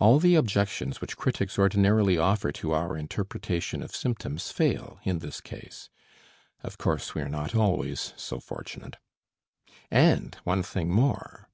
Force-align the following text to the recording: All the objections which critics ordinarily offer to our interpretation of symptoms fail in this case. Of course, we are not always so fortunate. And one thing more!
All 0.00 0.18
the 0.18 0.34
objections 0.34 1.00
which 1.00 1.16
critics 1.16 1.56
ordinarily 1.56 2.18
offer 2.18 2.50
to 2.50 2.72
our 2.72 2.96
interpretation 2.96 3.84
of 3.84 3.94
symptoms 3.94 4.50
fail 4.50 4.98
in 5.04 5.20
this 5.20 5.40
case. 5.40 5.90
Of 6.64 6.76
course, 6.76 7.14
we 7.14 7.22
are 7.22 7.28
not 7.28 7.54
always 7.54 8.12
so 8.16 8.40
fortunate. 8.40 8.96
And 9.88 10.34
one 10.42 10.64
thing 10.64 10.90
more! 10.90 11.48